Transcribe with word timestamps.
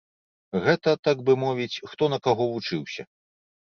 Гэта, 0.67 0.93
так 1.07 1.21
бы 1.29 1.35
мовіць, 1.43 1.81
хто 1.91 2.03
на 2.15 2.19
каго 2.29 2.43
вучыўся. 2.55 3.03